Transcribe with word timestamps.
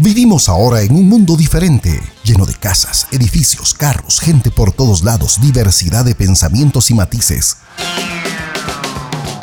Vivimos 0.00 0.48
ahora 0.48 0.82
en 0.82 0.94
un 0.94 1.08
mundo 1.08 1.36
diferente, 1.36 2.00
lleno 2.22 2.46
de 2.46 2.54
casas, 2.54 3.08
edificios, 3.10 3.74
carros, 3.74 4.20
gente 4.20 4.52
por 4.52 4.70
todos 4.70 5.02
lados, 5.02 5.40
diversidad 5.40 6.04
de 6.04 6.14
pensamientos 6.14 6.92
y 6.92 6.94
matices. 6.94 7.56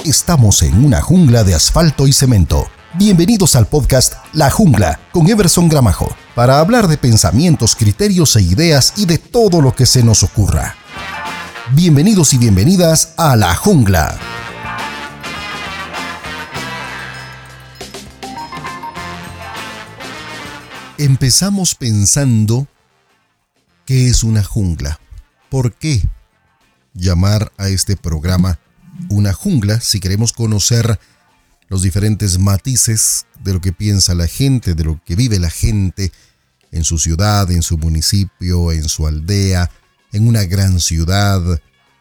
Estamos 0.05 0.63
en 0.63 0.85
una 0.85 1.01
jungla 1.01 1.43
de 1.43 1.55
asfalto 1.55 2.07
y 2.07 2.13
cemento. 2.13 2.69
Bienvenidos 2.93 3.57
al 3.57 3.67
podcast 3.67 4.13
La 4.31 4.49
Jungla 4.49 5.01
con 5.11 5.27
Everson 5.27 5.67
Gramajo, 5.67 6.07
para 6.35 6.59
hablar 6.59 6.87
de 6.87 6.97
pensamientos, 6.97 7.75
criterios 7.75 8.33
e 8.37 8.41
ideas 8.41 8.93
y 8.95 9.05
de 9.05 9.17
todo 9.17 9.59
lo 9.59 9.75
que 9.75 9.85
se 9.85 10.03
nos 10.03 10.23
ocurra. 10.23 10.75
Bienvenidos 11.73 12.33
y 12.33 12.37
bienvenidas 12.37 13.09
a 13.17 13.35
La 13.35 13.53
Jungla. 13.55 14.34
Empezamos 20.97 21.75
pensando 21.75 22.69
qué 23.85 24.07
es 24.07 24.23
una 24.23 24.43
jungla. 24.43 25.01
¿Por 25.49 25.73
qué 25.73 26.01
llamar 26.93 27.51
a 27.57 27.67
este 27.67 27.97
programa 27.97 28.59
una 29.09 29.33
jungla 29.33 29.81
si 29.81 29.99
queremos 29.99 30.31
conocer 30.31 30.97
los 31.67 31.81
diferentes 31.81 32.39
matices 32.39 33.25
de 33.43 33.51
lo 33.51 33.59
que 33.59 33.73
piensa 33.73 34.15
la 34.15 34.27
gente, 34.27 34.73
de 34.73 34.85
lo 34.85 35.01
que 35.03 35.17
vive 35.17 35.37
la 35.37 35.49
gente 35.49 36.13
en 36.71 36.85
su 36.85 36.97
ciudad, 36.97 37.51
en 37.51 37.61
su 37.61 37.77
municipio, 37.77 38.71
en 38.71 38.87
su 38.87 39.05
aldea, 39.05 39.69
en 40.13 40.29
una 40.29 40.45
gran 40.45 40.79
ciudad? 40.79 41.41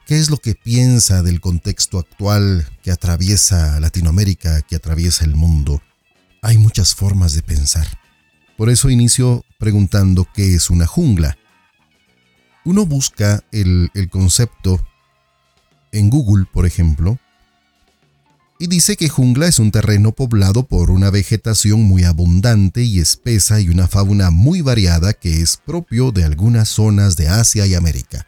¿Qué 0.06 0.20
es 0.20 0.30
lo 0.30 0.36
que 0.36 0.54
piensa 0.54 1.24
del 1.24 1.40
contexto 1.40 1.98
actual 1.98 2.64
que 2.84 2.92
atraviesa 2.92 3.80
Latinoamérica, 3.80 4.62
que 4.62 4.76
atraviesa 4.76 5.24
el 5.24 5.34
mundo? 5.34 5.82
Hay 6.42 6.58
muchas 6.58 6.94
formas 6.94 7.32
de 7.32 7.42
pensar. 7.42 7.88
Por 8.56 8.70
eso 8.70 8.88
inicio 8.90 9.44
preguntando 9.58 10.28
qué 10.32 10.54
es 10.54 10.70
una 10.70 10.86
jungla. 10.86 11.36
Uno 12.64 12.86
busca 12.86 13.42
el, 13.50 13.90
concepto 14.10 14.80
en 15.92 16.08
Google, 16.08 16.46
por 16.50 16.64
ejemplo, 16.64 17.18
y 18.58 18.68
dice 18.68 18.96
que 18.96 19.08
jungla 19.08 19.48
es 19.48 19.58
un 19.58 19.70
terreno 19.70 20.12
poblado 20.12 20.62
por 20.62 20.90
una 20.90 21.10
vegetación 21.10 21.82
muy 21.82 22.04
abundante 22.04 22.82
y 22.82 23.00
espesa 23.00 23.60
y 23.60 23.68
una 23.68 23.88
fauna 23.88 24.30
muy 24.30 24.60
variada 24.60 25.12
que 25.12 25.42
es 25.42 25.56
propio 25.56 26.12
de 26.12 26.24
algunas 26.24 26.68
zonas 26.68 27.16
de 27.16 27.28
Asia 27.28 27.66
y 27.66 27.74
América. 27.74 28.26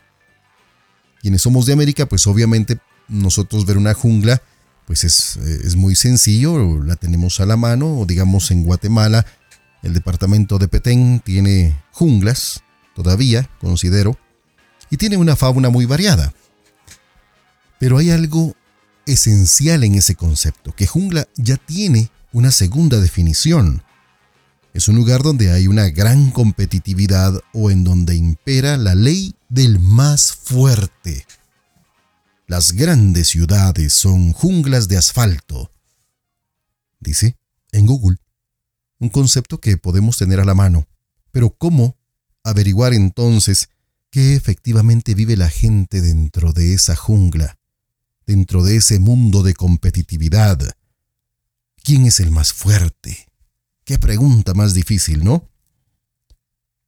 Quienes 1.22 1.42
somos 1.42 1.64
de 1.66 1.72
América, 1.72 2.06
pues 2.06 2.26
obviamente 2.26 2.78
nosotros 3.08 3.64
ver 3.64 3.78
una 3.78 3.94
jungla, 3.94 4.42
pues 4.86 5.04
es, 5.04 5.36
es 5.36 5.76
muy 5.76 5.94
sencillo, 5.96 6.82
la 6.82 6.96
tenemos 6.96 7.40
a 7.40 7.46
la 7.46 7.56
mano, 7.56 8.00
o 8.00 8.06
digamos 8.06 8.50
en 8.50 8.64
Guatemala, 8.64 9.24
el 9.82 9.94
departamento 9.94 10.58
de 10.58 10.68
Petén 10.68 11.20
tiene 11.20 11.82
junglas, 11.92 12.62
todavía, 12.94 13.48
considero, 13.60 14.18
y 14.90 14.96
tiene 14.96 15.16
una 15.16 15.36
fauna 15.36 15.70
muy 15.70 15.86
variada. 15.86 16.32
Pero 17.78 17.98
hay 17.98 18.10
algo 18.10 18.54
esencial 19.06 19.84
en 19.84 19.94
ese 19.94 20.14
concepto, 20.14 20.74
que 20.74 20.86
jungla 20.86 21.28
ya 21.36 21.56
tiene 21.56 22.10
una 22.32 22.50
segunda 22.50 23.00
definición. 23.00 23.82
Es 24.74 24.88
un 24.88 24.96
lugar 24.96 25.22
donde 25.22 25.52
hay 25.52 25.68
una 25.68 25.88
gran 25.88 26.30
competitividad 26.30 27.40
o 27.52 27.70
en 27.70 27.84
donde 27.84 28.14
impera 28.14 28.76
la 28.76 28.94
ley 28.94 29.34
del 29.48 29.78
más 29.78 30.32
fuerte. 30.32 31.26
Las 32.46 32.72
grandes 32.72 33.28
ciudades 33.28 33.92
son 33.92 34.32
junglas 34.32 34.88
de 34.88 34.98
asfalto. 34.98 35.72
Dice 37.00 37.36
en 37.72 37.86
Google 37.86 38.18
un 38.98 39.08
concepto 39.08 39.60
que 39.60 39.76
podemos 39.76 40.16
tener 40.16 40.40
a 40.40 40.44
la 40.44 40.54
mano. 40.54 40.86
Pero 41.30 41.50
¿cómo 41.50 41.96
averiguar 42.42 42.94
entonces 42.94 43.68
qué 44.10 44.34
efectivamente 44.34 45.14
vive 45.14 45.36
la 45.36 45.50
gente 45.50 46.00
dentro 46.00 46.52
de 46.52 46.74
esa 46.74 46.96
jungla, 46.96 47.58
dentro 48.26 48.62
de 48.62 48.76
ese 48.76 48.98
mundo 48.98 49.42
de 49.42 49.54
competitividad? 49.54 50.58
¿Quién 51.82 52.06
es 52.06 52.20
el 52.20 52.30
más 52.30 52.52
fuerte? 52.52 53.28
Qué 53.84 53.98
pregunta 53.98 54.54
más 54.54 54.74
difícil, 54.74 55.22
¿no? 55.22 55.48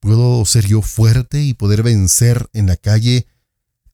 ¿Puedo 0.00 0.44
ser 0.44 0.66
yo 0.66 0.80
fuerte 0.82 1.42
y 1.42 1.54
poder 1.54 1.82
vencer 1.82 2.48
en 2.52 2.66
la 2.66 2.76
calle 2.76 3.26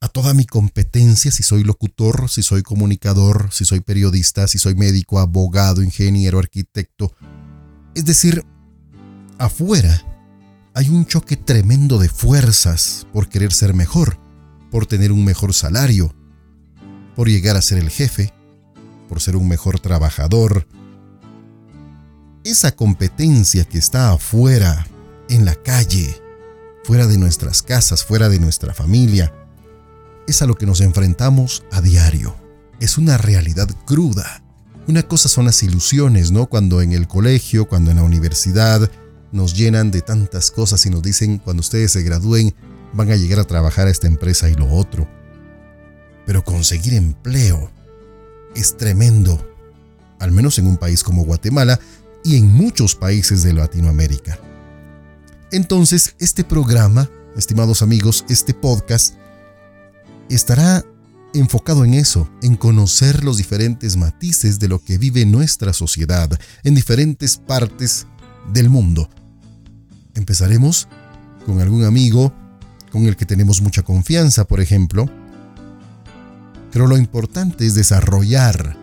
a 0.01 0.09
toda 0.09 0.35
mi 0.35 0.45
competencia 0.45 1.31
si 1.31 1.43
soy 1.43 1.65
locutor, 1.65 2.29
si 2.29 2.43
soy 2.43 2.63
comunicador, 2.63 3.49
si 3.53 3.65
soy 3.65 3.81
periodista, 3.81 4.47
si 4.49 4.59
soy 4.59 4.75
médico, 4.75 5.19
abogado, 5.19 5.83
ingeniero, 5.83 6.39
arquitecto, 6.39 7.15
es 7.95 8.05
decir, 8.05 8.45
afuera 9.39 10.03
hay 10.75 10.89
un 10.89 11.07
choque 11.07 11.37
tremendo 11.37 11.99
de 11.99 12.09
fuerzas 12.09 13.07
por 13.13 13.29
querer 13.29 13.53
ser 13.53 13.75
mejor, 13.75 14.19
por 14.71 14.87
tener 14.87 15.13
un 15.13 15.25
mejor 15.25 15.55
salario, 15.55 16.15
por 17.15 17.29
llegar 17.29 17.57
a 17.57 17.63
ser 17.63 17.79
el 17.79 17.91
jefe, 17.91 18.33
por 19.09 19.21
ser 19.21 19.37
un 19.37 19.49
mejor 19.49 19.79
trabajador. 19.79 20.67
Esa 22.43 22.73
competencia 22.73 23.65
que 23.65 23.79
está 23.79 24.13
afuera, 24.13 24.87
en 25.29 25.45
la 25.45 25.55
calle, 25.55 26.21
fuera 26.83 27.07
de 27.07 27.17
nuestras 27.17 27.63
casas, 27.63 28.05
fuera 28.05 28.29
de 28.29 28.41
nuestra 28.41 28.75
familia, 28.75 29.33
es 30.27 30.43
a 30.43 30.47
lo 30.47 30.55
que 30.55 30.67
nos 30.67 30.81
enfrentamos 30.81 31.65
a 31.71 31.81
diario. 31.81 32.37
Es 32.81 32.99
una 32.99 33.17
realidad 33.17 33.69
cruda 33.87 34.44
una 34.87 35.03
cosa 35.03 35.29
son 35.29 35.47
las 35.47 35.63
ilusiones, 35.63 36.31
¿no? 36.31 36.47
Cuando 36.47 36.83
en 36.83 36.93
el 36.93 37.09
colegio, 37.09 37.67
cuando 37.67 37.91
en 37.91 37.97
la 37.99 38.03
universidad 38.03 38.91
nos 39.33 39.55
llenan 39.55 39.91
de 39.91 40.01
tantas 40.01 40.51
cosas 40.51 40.85
y 40.87 40.91
nos 40.91 41.03
dicen 41.03 41.39
cuando 41.39 41.61
ustedes 41.61 41.93
se 41.93 42.03
gradúen 42.03 42.55
van 42.93 43.11
a 43.11 43.17
llegar 43.17 43.41
a 43.41 43.45
trabajar 43.45 43.89
a 43.89 43.91
esta 43.91 44.07
empresa 44.07 44.49
y 44.49 44.55
lo 44.55 44.71
otro. 44.71 45.09
Pero 46.27 46.45
conseguir 46.45 46.95
empleo 46.95 47.71
es 48.55 48.77
tremendo, 48.77 49.45
al 50.21 50.31
menos 50.31 50.59
en 50.59 50.67
un 50.67 50.77
país 50.77 51.03
como 51.03 51.25
Guatemala 51.25 51.81
y 52.23 52.37
en 52.37 52.47
muchos 52.47 52.95
países 52.95 53.43
de 53.43 53.53
Latinoamérica. 53.53 54.39
Entonces, 55.51 56.15
este 56.19 56.45
programa, 56.45 57.11
estimados 57.37 57.83
amigos, 57.83 58.25
este 58.29 58.55
podcast, 58.55 59.15
estará 60.29 60.85
enfocado 61.35 61.85
en 61.85 61.95
eso, 61.95 62.31
en 62.43 62.57
conocer 62.57 63.25
los 63.25 63.37
diferentes 63.37 63.97
matices 63.97 64.59
de 64.59 64.69
lo 64.69 64.83
que 64.83 64.99
vive 64.99 65.27
nuestra 65.27 65.73
sociedad 65.73 66.31
en 66.63 66.75
diferentes 66.75 67.37
partes 67.37 68.07
del 68.53 68.71
mundo. 68.71 69.09
Empezaremos 70.15 70.89
con 71.45 71.61
algún 71.61 71.85
amigo 71.85 72.33
con 72.91 73.07
el 73.07 73.17
que 73.17 73.27
tenemos 73.27 73.61
mucha 73.61 73.83
confianza, 73.83 74.45
por 74.45 74.61
ejemplo. 74.61 75.11
Pero 76.71 76.87
lo 76.87 76.97
importante 76.97 77.67
es 77.67 77.75
desarrollar 77.75 78.77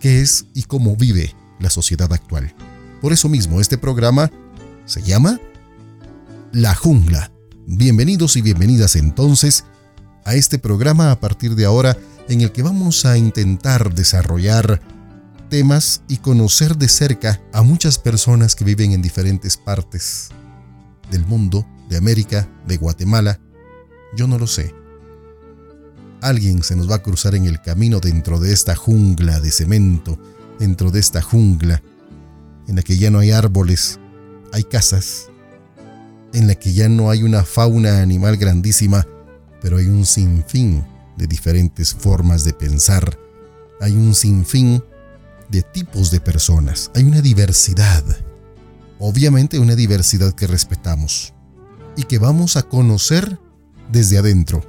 qué 0.00 0.20
es 0.20 0.46
y 0.54 0.62
cómo 0.62 0.96
vive 0.96 1.34
la 1.58 1.70
sociedad 1.70 2.12
actual. 2.12 2.54
Por 3.00 3.12
eso 3.12 3.28
mismo, 3.28 3.60
este 3.60 3.76
programa 3.76 4.30
se 4.86 5.02
llama 5.02 5.40
La 6.52 6.74
Jungla. 6.74 7.32
Bienvenidos 7.66 8.36
y 8.36 8.42
bienvenidas 8.42 8.96
entonces 8.96 9.64
a 10.28 10.34
este 10.34 10.58
programa 10.58 11.10
a 11.10 11.18
partir 11.20 11.54
de 11.54 11.64
ahora 11.64 11.96
en 12.28 12.42
el 12.42 12.52
que 12.52 12.62
vamos 12.62 13.06
a 13.06 13.16
intentar 13.16 13.94
desarrollar 13.94 14.78
temas 15.48 16.02
y 16.06 16.18
conocer 16.18 16.76
de 16.76 16.86
cerca 16.86 17.40
a 17.54 17.62
muchas 17.62 17.96
personas 17.96 18.54
que 18.54 18.66
viven 18.66 18.92
en 18.92 19.00
diferentes 19.00 19.56
partes 19.56 20.28
del 21.10 21.24
mundo, 21.24 21.66
de 21.88 21.96
América, 21.96 22.46
de 22.66 22.76
Guatemala. 22.76 23.40
Yo 24.14 24.26
no 24.26 24.38
lo 24.38 24.46
sé. 24.46 24.74
Alguien 26.20 26.62
se 26.62 26.76
nos 26.76 26.90
va 26.90 26.96
a 26.96 27.02
cruzar 27.02 27.34
en 27.34 27.46
el 27.46 27.62
camino 27.62 27.98
dentro 27.98 28.38
de 28.38 28.52
esta 28.52 28.76
jungla 28.76 29.40
de 29.40 29.50
cemento, 29.50 30.18
dentro 30.58 30.90
de 30.90 31.00
esta 31.00 31.22
jungla 31.22 31.82
en 32.66 32.76
la 32.76 32.82
que 32.82 32.98
ya 32.98 33.10
no 33.10 33.20
hay 33.20 33.30
árboles, 33.30 33.98
hay 34.52 34.64
casas, 34.64 35.30
en 36.34 36.48
la 36.48 36.54
que 36.54 36.74
ya 36.74 36.90
no 36.90 37.08
hay 37.08 37.22
una 37.22 37.44
fauna 37.44 38.02
animal 38.02 38.36
grandísima, 38.36 39.06
pero 39.60 39.78
hay 39.78 39.86
un 39.86 40.06
sinfín 40.06 40.84
de 41.16 41.26
diferentes 41.26 41.94
formas 41.94 42.44
de 42.44 42.52
pensar, 42.52 43.18
hay 43.80 43.92
un 43.92 44.14
sinfín 44.14 44.82
de 45.48 45.62
tipos 45.62 46.10
de 46.10 46.20
personas, 46.20 46.90
hay 46.94 47.04
una 47.04 47.20
diversidad, 47.20 48.04
obviamente 48.98 49.58
una 49.58 49.74
diversidad 49.74 50.32
que 50.34 50.46
respetamos 50.46 51.32
y 51.96 52.04
que 52.04 52.18
vamos 52.18 52.56
a 52.56 52.62
conocer 52.62 53.38
desde 53.90 54.18
adentro. 54.18 54.62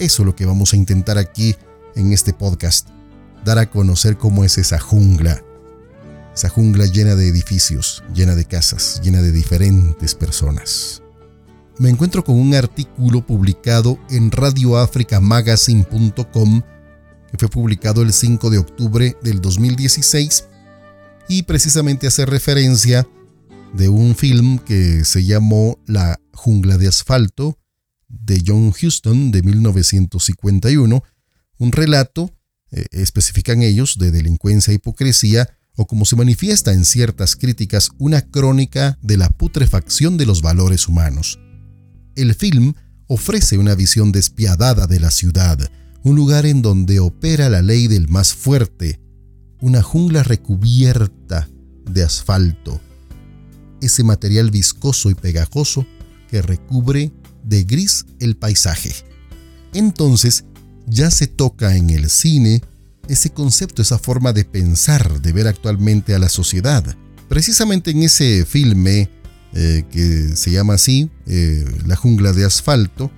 Eso 0.00 0.22
es 0.22 0.26
lo 0.26 0.34
que 0.34 0.46
vamos 0.46 0.72
a 0.72 0.76
intentar 0.76 1.18
aquí 1.18 1.54
en 1.94 2.12
este 2.12 2.32
podcast, 2.32 2.88
dar 3.44 3.58
a 3.58 3.70
conocer 3.70 4.18
cómo 4.18 4.44
es 4.44 4.58
esa 4.58 4.80
jungla, 4.80 5.42
esa 6.34 6.48
jungla 6.48 6.86
llena 6.86 7.14
de 7.14 7.28
edificios, 7.28 8.02
llena 8.14 8.34
de 8.34 8.46
casas, 8.46 9.00
llena 9.04 9.22
de 9.22 9.30
diferentes 9.30 10.14
personas 10.14 11.01
me 11.78 11.90
encuentro 11.90 12.24
con 12.24 12.38
un 12.38 12.54
artículo 12.54 13.26
publicado 13.26 13.98
en 14.10 14.30
radioafricamagazine.com 14.30 16.62
que 17.30 17.38
fue 17.38 17.48
publicado 17.48 18.02
el 18.02 18.12
5 18.12 18.50
de 18.50 18.58
octubre 18.58 19.16
del 19.22 19.40
2016 19.40 20.48
y 21.28 21.44
precisamente 21.44 22.06
hace 22.06 22.26
referencia 22.26 23.08
de 23.72 23.88
un 23.88 24.14
film 24.14 24.58
que 24.58 25.04
se 25.04 25.24
llamó 25.24 25.78
La 25.86 26.20
jungla 26.32 26.76
de 26.76 26.88
asfalto 26.88 27.58
de 28.08 28.42
John 28.46 28.68
Huston 28.68 29.30
de 29.30 29.42
1951, 29.42 31.02
un 31.58 31.72
relato, 31.72 32.30
eh, 32.70 32.84
especifican 32.90 33.62
ellos, 33.62 33.96
de 33.98 34.10
delincuencia 34.10 34.72
e 34.72 34.74
hipocresía, 34.74 35.48
o 35.74 35.86
como 35.86 36.04
se 36.04 36.16
manifiesta 36.16 36.72
en 36.72 36.84
ciertas 36.84 37.36
críticas, 37.36 37.88
una 37.98 38.20
crónica 38.20 38.98
de 39.00 39.16
la 39.16 39.30
putrefacción 39.30 40.18
de 40.18 40.26
los 40.26 40.42
valores 40.42 40.86
humanos. 40.86 41.38
El 42.14 42.34
film 42.34 42.74
ofrece 43.06 43.56
una 43.56 43.74
visión 43.74 44.12
despiadada 44.12 44.86
de 44.86 45.00
la 45.00 45.10
ciudad, 45.10 45.58
un 46.02 46.16
lugar 46.16 46.44
en 46.44 46.60
donde 46.60 47.00
opera 47.00 47.48
la 47.48 47.62
ley 47.62 47.88
del 47.88 48.08
más 48.08 48.34
fuerte, 48.34 49.00
una 49.60 49.82
jungla 49.82 50.22
recubierta 50.22 51.48
de 51.90 52.02
asfalto, 52.02 52.80
ese 53.80 54.04
material 54.04 54.50
viscoso 54.50 55.08
y 55.10 55.14
pegajoso 55.14 55.86
que 56.28 56.42
recubre 56.42 57.12
de 57.44 57.64
gris 57.64 58.04
el 58.20 58.36
paisaje. 58.36 58.92
Entonces, 59.72 60.44
ya 60.86 61.10
se 61.10 61.26
toca 61.26 61.76
en 61.76 61.90
el 61.90 62.10
cine 62.10 62.60
ese 63.08 63.30
concepto, 63.30 63.80
esa 63.82 63.98
forma 63.98 64.32
de 64.32 64.44
pensar, 64.44 65.22
de 65.22 65.32
ver 65.32 65.48
actualmente 65.48 66.14
a 66.14 66.18
la 66.18 66.28
sociedad. 66.28 66.96
Precisamente 67.28 67.90
en 67.90 68.02
ese 68.02 68.44
filme 68.44 69.08
eh, 69.54 69.84
que 69.90 70.36
se 70.36 70.50
llama 70.50 70.74
así, 70.74 71.10
eh, 71.26 71.64
La 71.86 71.96
jungla 71.96 72.32
de 72.32 72.44
asfalto, 72.44 73.10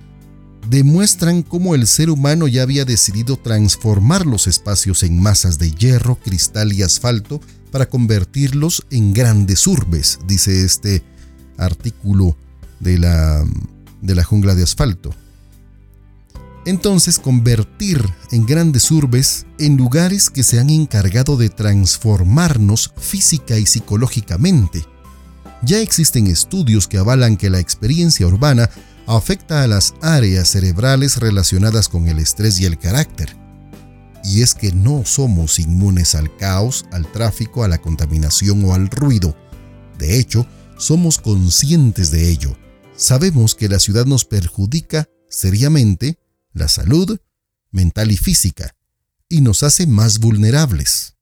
demuestran 0.69 1.43
cómo 1.43 1.75
el 1.75 1.87
ser 1.87 2.09
humano 2.09 2.47
ya 2.47 2.63
había 2.63 2.85
decidido 2.85 3.37
transformar 3.37 4.25
los 4.25 4.47
espacios 4.47 5.03
en 5.03 5.21
masas 5.21 5.59
de 5.59 5.71
hierro, 5.71 6.15
cristal 6.15 6.73
y 6.73 6.83
asfalto 6.83 7.39
para 7.71 7.87
convertirlos 7.87 8.85
en 8.89 9.13
grandes 9.13 9.67
urbes, 9.67 10.19
dice 10.27 10.65
este 10.65 11.03
artículo 11.57 12.35
de 12.79 12.99
la, 12.99 13.45
de 14.01 14.15
la 14.15 14.23
jungla 14.23 14.55
de 14.55 14.63
asfalto. 14.63 15.13
Entonces, 16.65 17.19
convertir 17.19 18.03
en 18.31 18.45
grandes 18.45 18.89
urbes 18.89 19.45
en 19.59 19.77
lugares 19.77 20.31
que 20.31 20.41
se 20.41 20.59
han 20.59 20.71
encargado 20.71 21.37
de 21.37 21.49
transformarnos 21.49 22.91
física 22.97 23.59
y 23.59 23.67
psicológicamente. 23.67 24.83
Ya 25.65 25.79
existen 25.79 26.27
estudios 26.27 26.87
que 26.87 26.99
avalan 26.99 27.37
que 27.37 27.49
la 27.49 27.59
experiencia 27.59 28.27
urbana 28.27 28.69
afecta 29.07 29.63
a 29.63 29.67
las 29.67 29.95
áreas 30.01 30.49
cerebrales 30.49 31.17
relacionadas 31.17 31.89
con 31.89 32.07
el 32.07 32.19
estrés 32.19 32.59
y 32.59 32.65
el 32.65 32.77
carácter. 32.77 33.35
Y 34.23 34.43
es 34.43 34.53
que 34.53 34.71
no 34.71 35.05
somos 35.05 35.57
inmunes 35.57 36.13
al 36.13 36.35
caos, 36.37 36.85
al 36.91 37.11
tráfico, 37.11 37.63
a 37.63 37.67
la 37.67 37.79
contaminación 37.79 38.63
o 38.63 38.75
al 38.75 38.89
ruido. 38.89 39.35
De 39.97 40.19
hecho, 40.19 40.45
somos 40.77 41.17
conscientes 41.17 42.11
de 42.11 42.29
ello. 42.29 42.55
Sabemos 42.95 43.55
que 43.55 43.67
la 43.67 43.79
ciudad 43.79 44.05
nos 44.05 44.23
perjudica 44.23 45.09
seriamente 45.29 46.19
la 46.53 46.67
salud 46.67 47.17
mental 47.71 48.11
y 48.11 48.17
física, 48.17 48.75
y 49.29 49.41
nos 49.41 49.63
hace 49.63 49.87
más 49.87 50.19
vulnerables. 50.19 51.15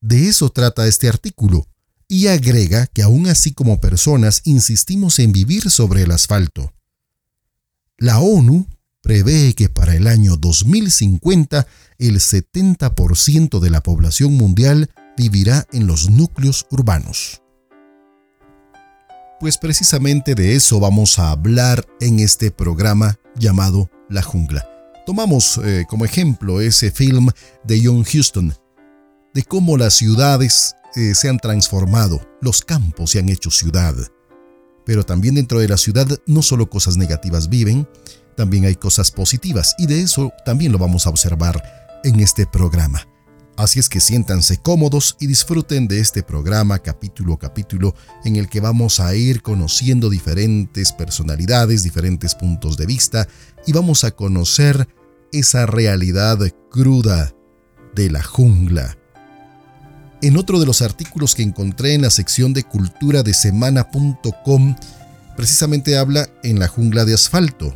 De 0.00 0.28
eso 0.28 0.50
trata 0.50 0.88
este 0.88 1.08
artículo, 1.08 1.68
y 2.10 2.26
agrega 2.26 2.88
que 2.88 3.04
aún 3.04 3.28
así 3.28 3.52
como 3.52 3.80
personas 3.80 4.42
insistimos 4.44 5.20
en 5.20 5.30
vivir 5.30 5.70
sobre 5.70 6.02
el 6.02 6.10
asfalto. 6.10 6.74
La 7.98 8.18
ONU 8.18 8.66
prevé 9.00 9.54
que 9.54 9.68
para 9.68 9.94
el 9.94 10.08
año 10.08 10.36
2050 10.36 11.68
el 11.98 12.16
70% 12.16 13.60
de 13.60 13.70
la 13.70 13.80
población 13.84 14.34
mundial 14.34 14.90
vivirá 15.16 15.68
en 15.72 15.86
los 15.86 16.10
núcleos 16.10 16.66
urbanos. 16.72 17.42
Pues 19.38 19.56
precisamente 19.56 20.34
de 20.34 20.56
eso 20.56 20.80
vamos 20.80 21.16
a 21.20 21.30
hablar 21.30 21.86
en 22.00 22.18
este 22.18 22.50
programa 22.50 23.20
llamado 23.36 23.88
la 24.08 24.22
jungla. 24.22 24.68
Tomamos 25.06 25.60
eh, 25.62 25.86
como 25.88 26.04
ejemplo 26.04 26.60
ese 26.60 26.90
film 26.90 27.28
de 27.62 27.80
John 27.84 28.00
Huston, 28.00 28.52
de 29.32 29.44
cómo 29.44 29.76
las 29.76 29.94
ciudades 29.94 30.74
eh, 30.96 31.14
se 31.14 31.28
han 31.28 31.38
transformado, 31.38 32.20
los 32.40 32.62
campos 32.62 33.10
se 33.10 33.18
han 33.18 33.28
hecho 33.28 33.50
ciudad. 33.50 33.94
Pero 34.84 35.04
también 35.04 35.36
dentro 35.36 35.60
de 35.60 35.68
la 35.68 35.76
ciudad 35.76 36.06
no 36.26 36.42
solo 36.42 36.68
cosas 36.68 36.96
negativas 36.96 37.48
viven, 37.48 37.88
también 38.36 38.64
hay 38.64 38.76
cosas 38.76 39.10
positivas 39.10 39.74
y 39.78 39.86
de 39.86 40.00
eso 40.00 40.32
también 40.44 40.72
lo 40.72 40.78
vamos 40.78 41.06
a 41.06 41.10
observar 41.10 41.62
en 42.04 42.20
este 42.20 42.46
programa. 42.46 43.06
Así 43.56 43.78
es 43.78 43.90
que 43.90 44.00
siéntanse 44.00 44.56
cómodos 44.56 45.16
y 45.20 45.26
disfruten 45.26 45.86
de 45.86 46.00
este 46.00 46.22
programa 46.22 46.78
capítulo 46.78 47.34
a 47.34 47.38
capítulo 47.38 47.94
en 48.24 48.36
el 48.36 48.48
que 48.48 48.60
vamos 48.60 49.00
a 49.00 49.14
ir 49.14 49.42
conociendo 49.42 50.08
diferentes 50.08 50.92
personalidades, 50.92 51.82
diferentes 51.82 52.34
puntos 52.34 52.78
de 52.78 52.86
vista 52.86 53.28
y 53.66 53.72
vamos 53.72 54.04
a 54.04 54.12
conocer 54.12 54.88
esa 55.30 55.66
realidad 55.66 56.38
cruda 56.70 57.34
de 57.94 58.10
la 58.10 58.22
jungla. 58.22 58.99
En 60.22 60.36
otro 60.36 60.60
de 60.60 60.66
los 60.66 60.82
artículos 60.82 61.34
que 61.34 61.42
encontré 61.42 61.94
en 61.94 62.02
la 62.02 62.10
sección 62.10 62.52
de 62.52 62.62
cultura 62.62 63.22
de 63.22 63.32
semana.com, 63.32 64.76
precisamente 65.34 65.96
habla 65.96 66.28
en 66.42 66.58
la 66.58 66.68
jungla 66.68 67.06
de 67.06 67.14
asfalto, 67.14 67.74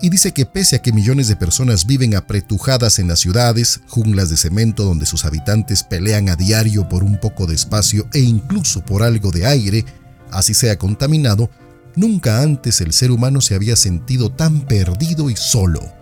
y 0.00 0.10
dice 0.10 0.32
que 0.32 0.46
pese 0.46 0.76
a 0.76 0.82
que 0.82 0.92
millones 0.92 1.26
de 1.26 1.36
personas 1.36 1.86
viven 1.86 2.14
apretujadas 2.14 2.98
en 2.98 3.08
las 3.08 3.20
ciudades, 3.20 3.80
junglas 3.88 4.28
de 4.28 4.36
cemento 4.36 4.84
donde 4.84 5.06
sus 5.06 5.24
habitantes 5.24 5.82
pelean 5.82 6.28
a 6.28 6.36
diario 6.36 6.88
por 6.88 7.02
un 7.02 7.18
poco 7.18 7.46
de 7.46 7.54
espacio 7.54 8.06
e 8.12 8.20
incluso 8.20 8.84
por 8.84 9.02
algo 9.02 9.30
de 9.30 9.46
aire, 9.46 9.84
así 10.30 10.54
sea 10.54 10.76
contaminado, 10.76 11.50
nunca 11.96 12.42
antes 12.42 12.80
el 12.82 12.92
ser 12.92 13.10
humano 13.10 13.40
se 13.40 13.54
había 13.54 13.74
sentido 13.74 14.30
tan 14.30 14.60
perdido 14.60 15.30
y 15.30 15.36
solo. 15.36 15.95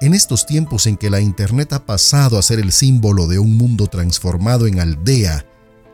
En 0.00 0.12
estos 0.12 0.44
tiempos 0.44 0.86
en 0.86 0.96
que 0.96 1.08
la 1.08 1.20
Internet 1.20 1.72
ha 1.72 1.86
pasado 1.86 2.36
a 2.38 2.42
ser 2.42 2.58
el 2.58 2.72
símbolo 2.72 3.26
de 3.26 3.38
un 3.38 3.56
mundo 3.56 3.86
transformado 3.86 4.66
en 4.66 4.80
aldea, 4.80 5.46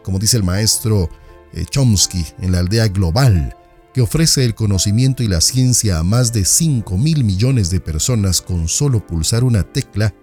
como 0.02 0.18
dice 0.18 0.36
el 0.36 0.42
maestro 0.42 1.10
eh, 1.52 1.64
Chomsky, 1.68 2.24
en 2.40 2.52
la 2.52 2.60
aldea 2.60 2.88
global, 2.88 3.54
que 3.92 4.00
ofrece 4.00 4.44
el 4.44 4.54
conocimiento 4.54 5.22
y 5.22 5.28
la 5.28 5.40
ciencia 5.40 5.98
a 5.98 6.02
más 6.02 6.32
de 6.32 6.44
5 6.44 6.96
mil 6.96 7.24
millones 7.24 7.70
de 7.70 7.80
personas 7.80 8.40
con 8.40 8.68
solo 8.68 9.06
pulsar 9.06 9.44
una 9.44 9.64
tecla, 9.64 10.14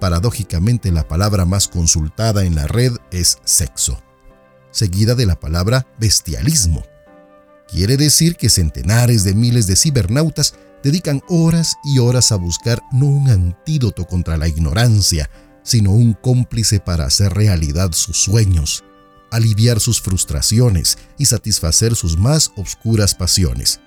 paradójicamente 0.00 0.90
la 0.90 1.06
palabra 1.06 1.44
más 1.44 1.68
consultada 1.68 2.44
en 2.44 2.56
la 2.56 2.66
red 2.66 2.92
es 3.12 3.38
sexo, 3.44 4.02
seguida 4.72 5.14
de 5.14 5.26
la 5.26 5.38
palabra 5.38 5.86
bestialismo. 5.98 6.82
Quiere 7.68 7.96
decir 7.96 8.36
que 8.36 8.50
centenares 8.50 9.24
de 9.24 9.34
miles 9.34 9.66
de 9.66 9.76
cibernautas 9.76 10.54
dedican 10.82 11.22
horas 11.28 11.76
y 11.84 11.98
horas 11.98 12.32
a 12.32 12.36
buscar 12.36 12.82
no 12.92 13.06
un 13.06 13.28
antídoto 13.28 14.06
contra 14.06 14.36
la 14.36 14.48
ignorancia, 14.48 15.30
sino 15.62 15.92
un 15.92 16.14
cómplice 16.14 16.80
para 16.80 17.06
hacer 17.06 17.32
realidad 17.32 17.92
sus 17.92 18.22
sueños, 18.22 18.84
aliviar 19.30 19.80
sus 19.80 20.00
frustraciones 20.00 20.98
y 21.18 21.26
satisfacer 21.26 21.94
sus 21.94 22.18
más 22.18 22.52
oscuras 22.56 23.14
pasiones, 23.14 23.80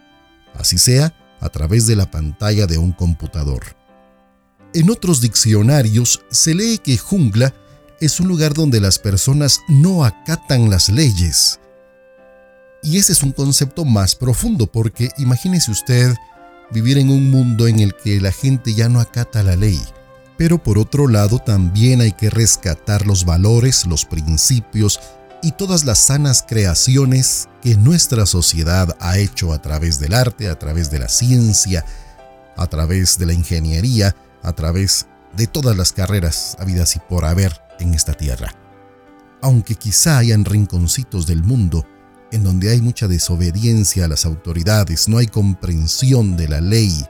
así 0.53 0.77
sea 0.77 1.13
a 1.39 1.49
través 1.49 1.85
de 1.85 1.95
la 1.95 2.09
pantalla 2.09 2.65
de 2.65 2.77
un 2.77 2.91
computador. 2.91 3.75
En 4.73 4.89
otros 4.89 5.21
diccionarios 5.21 6.21
se 6.31 6.53
lee 6.55 6.79
que 6.79 6.97
jungla 6.97 7.53
es 8.01 8.19
un 8.19 8.27
lugar 8.27 8.53
donde 8.53 8.81
las 8.81 8.99
personas 8.99 9.61
no 9.69 10.03
acatan 10.03 10.69
las 10.69 10.89
leyes. 10.89 11.59
Y 12.83 12.97
ese 12.97 13.13
es 13.13 13.23
un 13.23 13.31
concepto 13.31 13.85
más 13.85 14.15
profundo 14.15 14.67
porque 14.67 15.09
imagínese 15.17 15.71
usted 15.71 16.13
vivir 16.71 16.97
en 16.97 17.09
un 17.09 17.29
mundo 17.29 17.67
en 17.67 17.79
el 17.79 17.95
que 17.95 18.19
la 18.19 18.31
gente 18.31 18.73
ya 18.73 18.89
no 18.89 18.99
acata 18.99 19.43
la 19.43 19.55
ley. 19.55 19.81
Pero 20.37 20.61
por 20.61 20.77
otro 20.77 21.07
lado 21.07 21.39
también 21.39 22.01
hay 22.01 22.11
que 22.11 22.29
rescatar 22.29 23.05
los 23.05 23.25
valores, 23.25 23.85
los 23.85 24.05
principios 24.05 24.99
y 25.41 25.51
todas 25.51 25.85
las 25.85 25.99
sanas 25.99 26.43
creaciones 26.47 27.47
que 27.61 27.77
nuestra 27.77 28.25
sociedad 28.25 28.95
ha 28.99 29.17
hecho 29.17 29.53
a 29.53 29.61
través 29.61 29.99
del 29.99 30.13
arte, 30.13 30.49
a 30.49 30.57
través 30.59 30.91
de 30.91 30.99
la 30.99 31.07
ciencia, 31.07 31.85
a 32.57 32.67
través 32.67 33.17
de 33.17 33.27
la 33.27 33.33
ingeniería, 33.33 34.15
a 34.41 34.53
través 34.53 35.07
de 35.35 35.47
todas 35.47 35.75
las 35.77 35.91
carreras 35.91 36.57
habidas 36.59 36.95
y 36.95 36.99
por 36.99 37.25
haber 37.25 37.61
en 37.79 37.93
esta 37.93 38.13
tierra. 38.13 38.55
Aunque 39.41 39.75
quizá 39.75 40.17
hayan 40.17 40.45
rinconcitos 40.45 41.27
del 41.27 41.43
mundo 41.43 41.85
en 42.35 42.43
donde 42.43 42.69
hay 42.69 42.81
mucha 42.81 43.07
desobediencia 43.07 44.05
a 44.05 44.07
las 44.09 44.25
autoridades, 44.25 45.07
no 45.07 45.17
hay 45.19 45.27
comprensión 45.27 46.35
de 46.35 46.49
la 46.49 46.59
ley, 46.59 47.05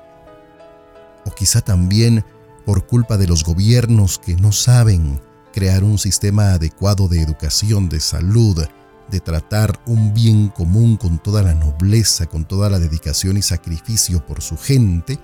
o 1.26 1.32
quizá 1.32 1.62
también 1.62 2.24
por 2.64 2.86
culpa 2.86 3.18
de 3.18 3.26
los 3.26 3.44
gobiernos 3.44 4.20
que 4.20 4.36
no 4.36 4.52
saben 4.52 5.20
crear 5.52 5.84
un 5.84 5.98
sistema 5.98 6.54
adecuado 6.54 7.08
de 7.08 7.22
educación, 7.22 7.90
de 7.90 8.00
salud, 8.00 8.68
de 9.10 9.20
tratar 9.20 9.80
un 9.88 10.14
bien 10.14 10.50
común 10.50 10.96
con 10.96 11.18
toda 11.18 11.42
la 11.42 11.56
nobleza, 11.56 12.28
con 12.28 12.46
toda 12.46 12.70
la 12.70 12.78
dedicación 12.78 13.38
y 13.38 13.42
sacrificio 13.42 14.24
por 14.24 14.42
su 14.42 14.58
gente, 14.58 15.20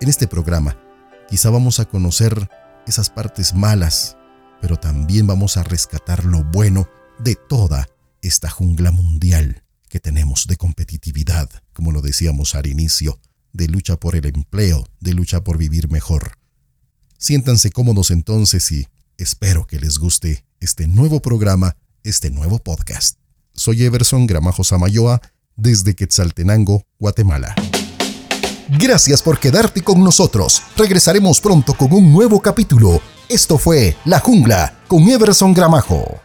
en 0.00 0.08
este 0.08 0.26
programa 0.26 0.76
quizá 1.28 1.50
vamos 1.50 1.78
a 1.78 1.84
conocer 1.84 2.50
esas 2.88 3.08
partes 3.08 3.54
malas, 3.54 4.16
pero 4.60 4.76
también 4.78 5.28
vamos 5.28 5.56
a 5.56 5.62
rescatar 5.62 6.24
lo 6.24 6.42
bueno 6.42 6.88
de 7.20 7.36
toda 7.36 7.88
esta 8.24 8.48
jungla 8.48 8.90
mundial 8.90 9.62
que 9.88 10.00
tenemos 10.00 10.46
de 10.46 10.56
competitividad, 10.56 11.50
como 11.72 11.92
lo 11.92 12.00
decíamos 12.00 12.54
al 12.54 12.66
inicio, 12.66 13.20
de 13.52 13.68
lucha 13.68 13.96
por 14.00 14.16
el 14.16 14.26
empleo, 14.26 14.86
de 15.00 15.12
lucha 15.12 15.44
por 15.44 15.58
vivir 15.58 15.90
mejor. 15.90 16.38
Siéntanse 17.18 17.70
cómodos 17.70 18.10
entonces 18.10 18.72
y 18.72 18.88
espero 19.18 19.66
que 19.66 19.78
les 19.78 19.98
guste 19.98 20.44
este 20.58 20.88
nuevo 20.88 21.20
programa, 21.20 21.76
este 22.02 22.30
nuevo 22.30 22.58
podcast. 22.58 23.18
Soy 23.52 23.84
Everson 23.84 24.26
Gramajo 24.26 24.64
Samayoa 24.64 25.20
desde 25.54 25.94
Quetzaltenango, 25.94 26.82
Guatemala. 26.98 27.54
Gracias 28.78 29.22
por 29.22 29.38
quedarte 29.38 29.82
con 29.82 30.02
nosotros. 30.02 30.62
Regresaremos 30.76 31.40
pronto 31.40 31.74
con 31.74 31.92
un 31.92 32.10
nuevo 32.10 32.40
capítulo. 32.40 33.00
Esto 33.28 33.58
fue 33.58 33.96
La 34.06 34.18
Jungla 34.18 34.80
con 34.88 35.08
Everson 35.08 35.52
Gramajo. 35.52 36.23